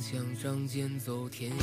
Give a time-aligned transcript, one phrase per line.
[0.00, 1.54] 想仗剑走天涯，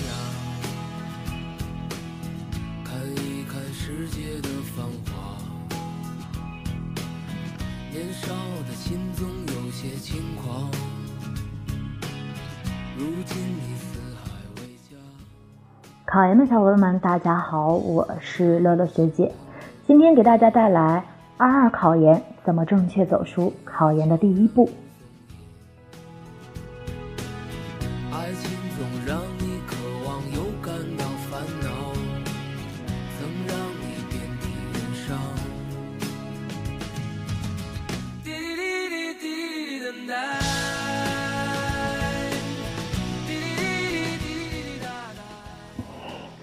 [2.85, 5.35] 看一看世界的繁华。
[7.91, 8.27] 年少
[8.67, 10.69] 的心总有些轻狂，
[12.95, 14.29] 如今你四海
[14.61, 14.95] 为家。
[16.05, 19.33] 考研的小伙伴们，大家好，我是乐乐学姐，
[19.87, 21.03] 今天给大家带来
[21.37, 24.69] 二二考研怎么正确走出考研的第一步。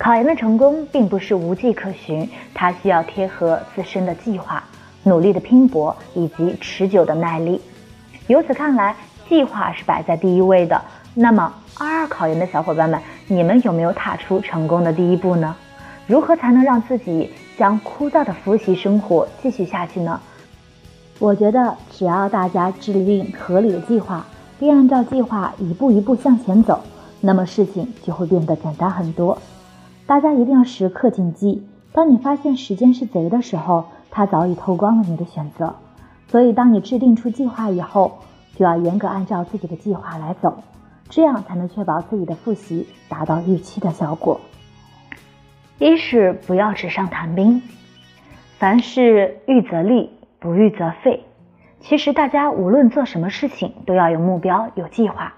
[0.04, 4.62] 考研的成功并不是无迹可循，它需要贴合自身的计划、
[5.02, 7.58] 努力的拼搏以及持久的耐力。
[8.26, 8.94] 由此看来，
[9.26, 10.78] 计划是摆在第一位的。
[11.14, 15.56] 那么，二二考研的小伙伴们，你们有没有踏出成功的第一步呢？
[16.06, 20.20] 如何才能让自己将枯燥的复习生活继续下去呢？
[21.18, 24.26] 我觉得，只要大家制定合理的计划，
[24.58, 26.82] 并按照计划一步一步向前走，
[27.22, 29.38] 那么事情就会变得简单很多。
[30.06, 35.76] 大家一定要时刻谨记，当你发现时间是贼的时候，它早已偷光了你的选择。
[36.28, 38.18] 所以，当你制定出计划以后，
[38.54, 40.62] 就要严格按照自己的计划来走，
[41.08, 44.40] 这样才能确保自己的复习达到预期的效果。
[45.78, 47.62] 一是不要纸上谈兵，
[48.58, 51.24] 凡事预则立，不预则废。
[51.80, 55.34] 其实大家无论做什么事情，都要有目标、有计划。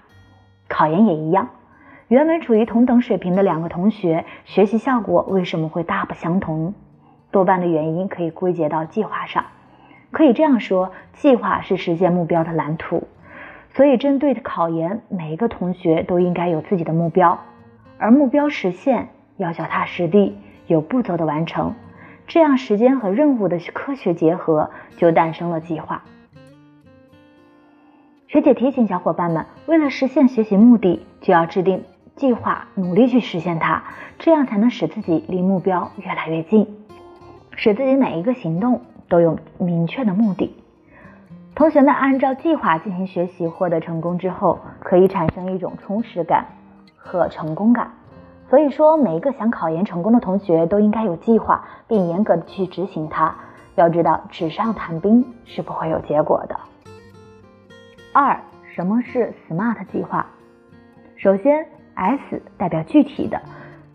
[0.67, 1.49] 考研也一样，
[2.07, 6.73] 原本处于同等水平的两个同学，学习效果为什么会大不相同？
[7.31, 9.43] 多半的原因可以归结到计划上。
[10.11, 13.03] 可以这样说，计划是实现目标的蓝图。
[13.71, 17.39] 所以，针对考研，每一个同学都应该有自己的目标，
[17.97, 21.75] 而目标实现要脚踏实地、有步骤的完成。
[22.25, 26.03] 这样，时间和任务的科学结合，就诞生了计划。
[28.29, 31.83] 学姐提醒小伙伴们，为了实现学习目的，就要制定
[32.17, 33.83] 计划，努力去实现它，
[34.19, 36.67] 这样才能使自己离目标越来越近，
[37.55, 40.53] 使自己每一个行动都有明确的目的。
[41.53, 46.47] 同学们按照计划进行学习，获得成功之后，可以产生一种充实感
[46.95, 47.91] 和成功感。
[48.49, 53.35] 所以说，每一个想考研成功的同学都应该有计划，并严格的去执行它。
[53.75, 56.59] 要知道，纸上谈兵是不会有结果的。
[58.11, 58.39] 二，
[58.73, 60.25] 什么是 SMART 计划？
[61.15, 61.65] 首先
[61.97, 63.41] ，S 代表具体的。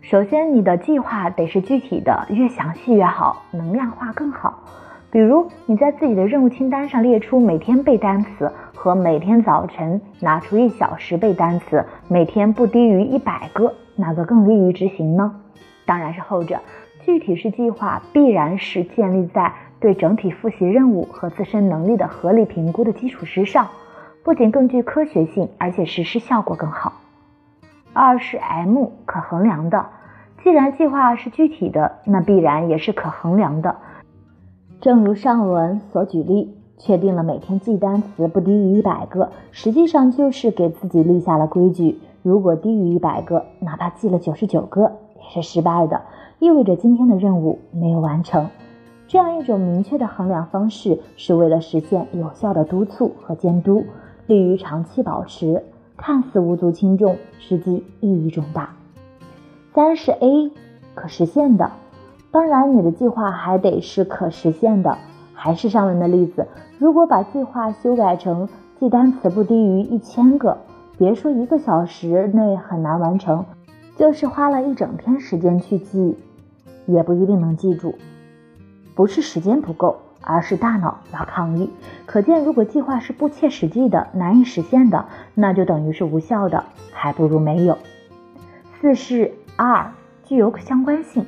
[0.01, 4.59] 首先，你的计划得是具体的，越详细越好，能量化更好。
[5.09, 15.39] 比如你在自己的任务清单上列出每天背单词和每天早晨拿出一小时背单词，每天不低于一百个，哪个更利于执行呢？
[15.85, 16.59] 当然是后者。
[17.05, 23.67] 具体式计划必然是建立在对整体复习任务和自身能力的合理评估的基础之上，
[24.23, 27.02] 不仅更具科学性，而且实施效果更好。
[27.93, 29.85] 二是 M 可衡量的，
[30.43, 33.75] 既然计划是具体的，那必然也是可衡量的。
[34.81, 41.99] 正如上文所举例，确定了每天记单词不低于一百个，实际上就是给自己立下了规矩。
[42.23, 46.01] 如果低于一百个，哪怕记了九十九个，也是失败的，
[46.39, 48.49] 意味着今天的任务没有完成。
[49.07, 53.85] 这样一种明确的衡量方式，是为了实现有效的督促和监督，
[54.25, 55.63] 利于长期保持。
[55.97, 58.69] 看似无足轻重，实际意义重大。
[59.73, 60.51] 三是 A，
[60.95, 61.71] 可实现的。
[62.31, 64.97] 当然，你的计划还得是可实现的。
[65.33, 66.47] 还是上文的例子，
[66.79, 68.47] 如果把计划修改成
[68.79, 70.57] 记单词不低于一千个，
[70.97, 73.43] 别说一个小时内很难完成，
[73.97, 76.17] 就是花了一整天时间去记，
[76.85, 77.95] 也不一定能记住。
[78.95, 81.69] 不是时间不够，而是大脑要抗议。
[82.13, 87.75] 可见，如果计划是不切实际的、难以实现的，那就等于是无效的，还不如没有。
[88.79, 89.89] 四是二
[90.23, 91.25] 具有相关性。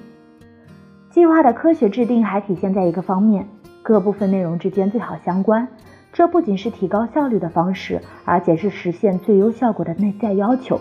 [1.09, 3.47] 计划的科学制定还体现在一个方面，
[3.81, 5.67] 各部分内容之间最好相关。
[6.13, 10.79] 这不仅是提高效率的方式，而且是实现最优效果的内在要求。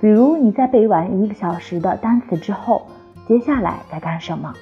[0.00, 2.86] 比如你在背完一个小时的单词之后，
[3.26, 4.54] 接下来该干什么？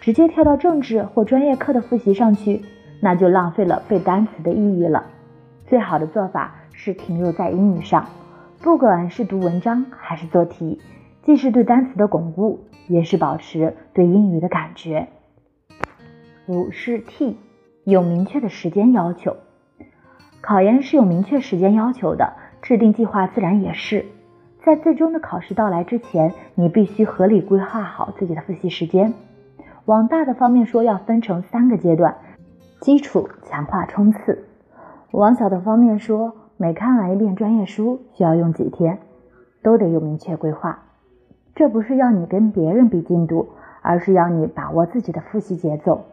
[0.00, 2.62] 直接跳到政治或专业课的复习上去，
[3.04, 5.04] 那就浪费了背单词的意义了。
[5.66, 8.06] 最好的做法是停留在英语上，
[8.62, 10.80] 不管是读文章还是做题。
[11.22, 15.08] 既是对单词的巩固，也是保持对英语的感觉。
[16.46, 17.36] 五是 T，
[17.84, 19.36] 有明确的时间要求。
[20.40, 24.06] 考研是有明确时间要求的，制定计划自然也是。
[24.62, 29.12] 在最终的考试到来之前，你必须合理规划好自己的复习时间。
[29.84, 32.16] 往大的方面说，要分成三个阶段：
[32.84, 34.44] 基础、强化、冲刺。
[35.10, 38.98] 往小的方面说，每看完一遍专业书需要用几天，
[39.62, 40.80] 都得有明确规划。
[41.54, 43.48] 这不是要你跟别人比进度，
[43.80, 46.04] 而是要你把握自己的复习节奏，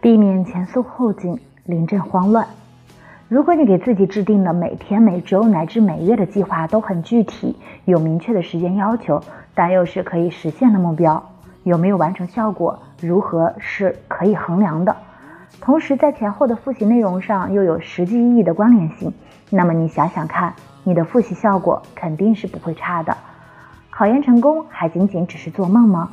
[0.00, 2.46] 避免前松后紧、临阵慌乱。
[3.26, 9.20] 如果你给自己制定的每天、每周乃至每月的计划都很具体，有明确的时间要求，
[9.56, 11.20] 但又是可以实现的目标，
[11.64, 14.94] 有没有完成效果，如何是可以衡量的，
[15.58, 19.12] 同时在前后的复习内容上又有实际意义的关联性，
[19.50, 20.54] 那么你想想看，
[20.84, 23.16] 你的复习效果肯定是不会差的。
[23.90, 26.10] 考研成功还仅仅只是做梦吗？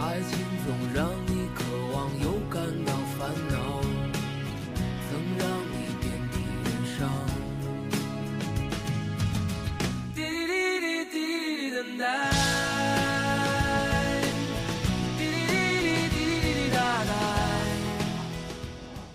[0.00, 1.33] 爱情总让你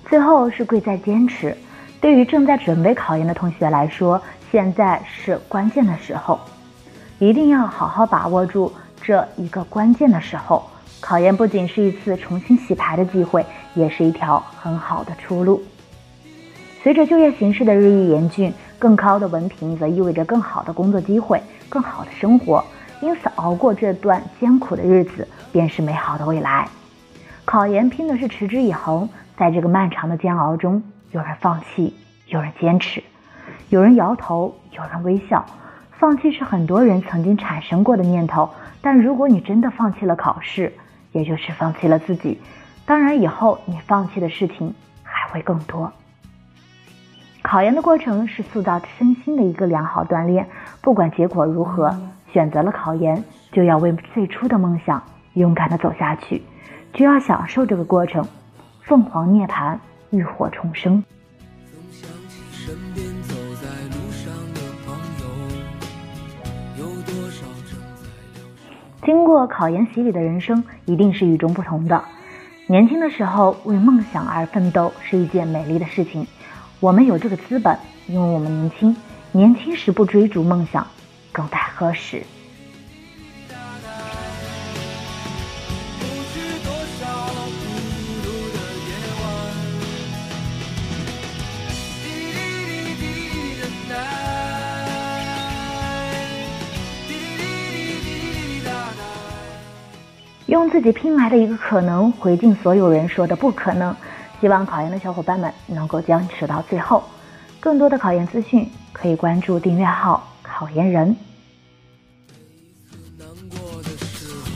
[0.09, 1.55] 最后是贵在坚持。
[2.01, 4.19] 对于正在准备考研的同学来说，
[4.51, 6.39] 现在是关键的时候，
[7.19, 10.63] 一定要好好把握住这一个关键的时候。
[11.01, 13.45] 考研不仅是一次重新洗牌的机会，
[13.75, 15.61] 也是一条很好的出路。
[16.81, 22.63] 随着就业形势的日益严峻，更高的文凭则意味着更好的工作机会、更好的生活。
[23.01, 26.67] 因此，熬过这段艰苦的日子，便是美好的未来。
[27.45, 29.07] 考研拼的是持之以恒，
[29.39, 31.95] 在这个漫长的煎熬中，有人放弃，
[32.27, 33.01] 有人坚持，
[33.69, 35.45] 有人摇头，有人微笑。
[35.97, 38.49] 放弃是很多人曾经产生过的念头，
[38.81, 40.73] 但如果你真的放弃了考试，
[41.13, 42.41] 也就是放弃了自己。
[42.85, 45.89] 当然，以后你放弃的事情还会更多。
[47.41, 50.45] 考研的过程是塑造身心的一个良好锻炼，
[50.81, 51.97] 不管结果如何。
[52.33, 55.01] 选择了考研，就要为最初的梦想
[55.33, 56.43] 勇敢地走下去，
[56.93, 58.23] 就要享受这个过程。
[58.89, 59.77] 凤凰涅槃，
[60.09, 61.03] 浴火重生。
[69.05, 72.03] 经过考研洗礼的人生，一定是与众不同的。
[72.65, 76.25] 年轻的时候为梦想而奋斗是一件美丽的事情，
[76.79, 77.77] 我们有这个资本，
[78.07, 78.97] 因为我们年轻。
[79.31, 80.87] 年轻时不追逐梦想。
[81.31, 82.23] 更待何时？
[100.69, 103.95] 自己拼来的一个可能回敬所有人说的不可能。
[104.39, 107.03] 希望考研的小伙伴们能够坚持到最后。
[107.59, 110.25] 更多的考研资讯可以关注订阅号。
[110.41, 111.15] 考研人。
[113.17, 114.49] 难过的时候，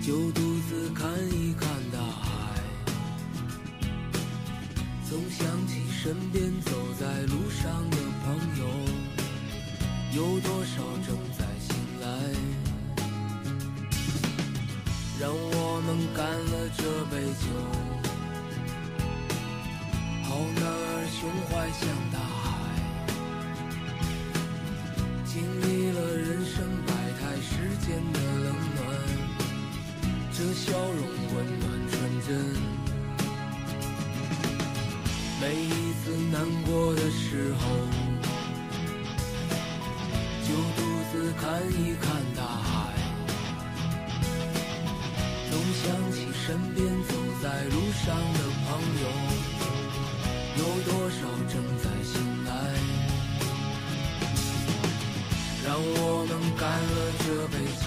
[0.00, 2.60] 就独自看一看大海。
[5.08, 8.64] 总想起身边走在路上的朋友，
[10.16, 12.73] 有多少正在醒来？
[15.24, 17.48] 让我们干了这杯酒，
[20.22, 21.16] 好男儿胸
[21.48, 21.80] 怀像
[22.12, 22.44] 大海。
[25.24, 27.48] 经历了人生百态，世
[27.86, 28.84] 间的冷暖，
[30.30, 31.00] 这笑容
[31.32, 31.94] 温暖纯
[32.28, 32.28] 真。
[35.40, 35.72] 每一
[36.04, 37.62] 次难过的时候，
[40.44, 40.78] 就独
[41.10, 42.04] 自看一看
[42.36, 42.53] 大海
[45.82, 46.16] 想起
[46.46, 47.10] 身边走
[47.42, 48.68] 在路上的朋
[49.02, 49.04] 友，
[50.56, 51.16] 有多少
[51.48, 52.12] 正在醒
[52.44, 52.48] 来。
[55.66, 57.86] 让我们干了这杯酒，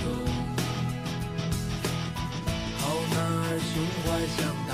[2.80, 2.82] 好
[3.14, 3.72] 男儿胸
[4.04, 4.72] 怀像大。